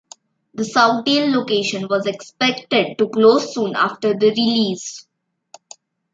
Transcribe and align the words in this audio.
The 0.55 0.63
Southdale 0.63 1.31
location 1.31 1.85
was 1.87 2.07
expected 2.07 2.97
to 2.97 3.07
close 3.07 3.53
soon 3.53 3.75
after 3.75 4.15
the 4.17 4.29
release. 4.31 5.05